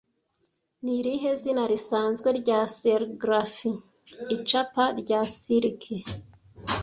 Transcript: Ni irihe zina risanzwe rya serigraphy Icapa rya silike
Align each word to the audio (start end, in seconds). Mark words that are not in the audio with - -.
Ni 0.83 0.93
irihe 0.99 1.29
zina 1.41 1.63
risanzwe 1.71 2.29
rya 2.39 2.59
serigraphy 2.77 3.71
Icapa 4.35 4.83
rya 5.01 5.19
silike 5.35 5.95